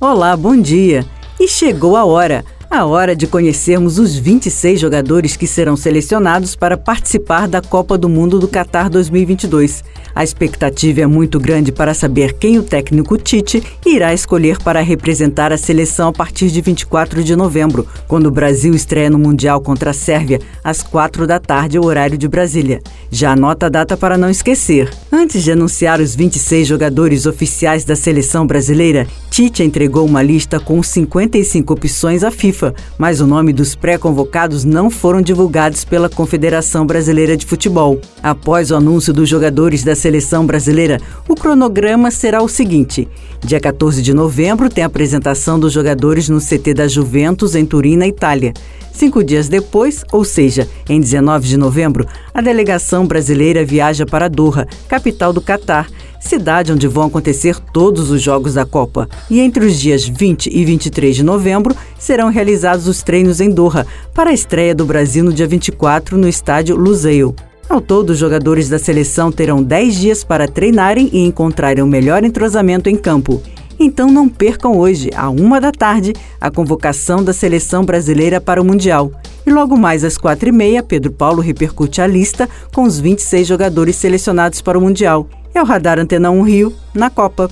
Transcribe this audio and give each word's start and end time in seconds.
Olá, 0.00 0.36
bom 0.36 0.56
dia! 0.56 1.04
E 1.40 1.48
chegou 1.48 1.96
a 1.96 2.04
hora! 2.04 2.44
A 2.70 2.84
hora 2.84 3.16
de 3.16 3.26
conhecermos 3.26 3.98
os 3.98 4.14
26 4.14 4.78
jogadores 4.78 5.36
que 5.36 5.46
serão 5.46 5.74
selecionados 5.74 6.54
para 6.54 6.76
participar 6.76 7.48
da 7.48 7.60
Copa 7.60 7.98
do 7.98 8.08
Mundo 8.08 8.38
do 8.38 8.46
Qatar 8.46 8.90
2022. 8.90 9.82
A 10.14 10.22
expectativa 10.22 11.00
é 11.00 11.06
muito 11.06 11.40
grande 11.40 11.72
para 11.72 11.94
saber 11.94 12.34
quem 12.34 12.58
o 12.58 12.62
técnico 12.62 13.16
Tite 13.16 13.62
irá 13.86 14.12
escolher 14.12 14.58
para 14.62 14.82
representar 14.82 15.50
a 15.50 15.56
seleção 15.56 16.08
a 16.08 16.12
partir 16.12 16.50
de 16.50 16.60
24 16.60 17.24
de 17.24 17.34
novembro, 17.34 17.86
quando 18.06 18.26
o 18.26 18.30
Brasil 18.30 18.74
estreia 18.74 19.08
no 19.08 19.18
Mundial 19.18 19.62
contra 19.62 19.90
a 19.90 19.94
Sérvia, 19.94 20.38
às 20.62 20.82
4 20.82 21.26
da 21.26 21.40
tarde, 21.40 21.78
horário 21.78 22.18
de 22.18 22.28
Brasília. 22.28 22.82
Já 23.10 23.32
anota 23.32 23.66
a 23.66 23.70
data 23.70 23.96
para 23.96 24.18
não 24.18 24.28
esquecer. 24.28 24.92
Antes 25.10 25.42
de 25.42 25.52
anunciar 25.52 26.00
os 26.00 26.14
26 26.14 26.68
jogadores 26.68 27.24
oficiais 27.24 27.82
da 27.82 27.96
seleção 27.96 28.46
brasileira, 28.46 29.06
Tite 29.38 29.62
entregou 29.62 30.04
uma 30.04 30.20
lista 30.20 30.58
com 30.58 30.82
55 30.82 31.72
opções 31.72 32.24
à 32.24 32.30
FIFA, 32.32 32.74
mas 32.98 33.20
o 33.20 33.26
nome 33.28 33.52
dos 33.52 33.76
pré-convocados 33.76 34.64
não 34.64 34.90
foram 34.90 35.22
divulgados 35.22 35.84
pela 35.84 36.08
Confederação 36.08 36.84
Brasileira 36.84 37.36
de 37.36 37.46
Futebol. 37.46 38.00
Após 38.20 38.72
o 38.72 38.74
anúncio 38.74 39.12
dos 39.12 39.28
jogadores 39.28 39.84
da 39.84 39.94
seleção 39.94 40.44
brasileira, 40.44 41.00
o 41.28 41.36
cronograma 41.36 42.10
será 42.10 42.42
o 42.42 42.48
seguinte: 42.48 43.06
dia 43.40 43.60
14 43.60 44.02
de 44.02 44.12
novembro 44.12 44.68
tem 44.68 44.82
a 44.82 44.88
apresentação 44.88 45.56
dos 45.56 45.72
jogadores 45.72 46.28
no 46.28 46.40
CT 46.40 46.74
da 46.74 46.88
Juventus 46.88 47.54
em 47.54 47.64
Turim, 47.64 47.96
na 47.96 48.08
Itália. 48.08 48.52
Cinco 48.92 49.22
dias 49.22 49.48
depois, 49.48 50.04
ou 50.10 50.24
seja, 50.24 50.68
em 50.88 50.98
19 50.98 51.46
de 51.46 51.56
novembro, 51.56 52.04
a 52.34 52.40
delegação 52.40 53.06
brasileira 53.06 53.64
viaja 53.64 54.04
para 54.04 54.26
Doha, 54.26 54.66
capital 54.88 55.32
do 55.32 55.40
Catar, 55.40 55.88
cidade 56.20 56.72
onde 56.72 56.86
vão 56.86 57.04
acontecer 57.04 57.58
todos 57.72 58.10
os 58.10 58.20
jogos 58.22 58.54
da 58.54 58.64
Copa. 58.64 59.08
E 59.30 59.40
entre 59.40 59.64
os 59.64 59.78
dias 59.78 60.06
20 60.06 60.50
e 60.52 60.64
23 60.64 61.16
de 61.16 61.22
novembro 61.22 61.76
serão 61.98 62.28
realizados 62.30 62.86
os 62.86 63.02
treinos 63.02 63.40
em 63.40 63.50
Doha, 63.50 63.86
para 64.14 64.30
a 64.30 64.34
estreia 64.34 64.74
do 64.74 64.84
Brasil 64.84 65.24
no 65.24 65.32
dia 65.32 65.46
24 65.46 66.16
no 66.16 66.28
estádio 66.28 66.76
Lusail. 66.76 67.34
Ao 67.68 67.82
todo, 67.82 68.10
os 68.10 68.18
jogadores 68.18 68.68
da 68.68 68.78
seleção 68.78 69.30
terão 69.30 69.62
10 69.62 69.94
dias 69.94 70.24
para 70.24 70.48
treinarem 70.48 71.10
e 71.12 71.24
encontrarem 71.24 71.84
o 71.84 71.86
melhor 71.86 72.24
entrosamento 72.24 72.88
em 72.88 72.96
campo. 72.96 73.42
Então 73.78 74.10
não 74.10 74.28
percam 74.28 74.76
hoje, 74.76 75.10
à 75.14 75.30
uma 75.30 75.60
da 75.60 75.70
tarde, 75.70 76.12
a 76.40 76.50
convocação 76.50 77.22
da 77.22 77.32
seleção 77.32 77.84
brasileira 77.84 78.40
para 78.40 78.60
o 78.60 78.64
Mundial. 78.64 79.12
E 79.46 79.50
logo 79.50 79.76
mais 79.76 80.04
às 80.04 80.18
quatro 80.18 80.48
e 80.48 80.52
meia, 80.52 80.82
Pedro 80.82 81.12
Paulo 81.12 81.40
repercute 81.40 82.00
a 82.00 82.06
lista 82.06 82.48
com 82.74 82.82
os 82.82 82.98
26 82.98 83.46
jogadores 83.46 83.96
selecionados 83.96 84.60
para 84.60 84.78
o 84.78 84.80
Mundial. 84.80 85.28
É 85.54 85.62
o 85.62 85.64
Radar 85.64 85.98
Antena 85.98 86.30
1 86.30 86.42
Rio, 86.42 86.74
na 86.94 87.08
Copa. 87.08 87.48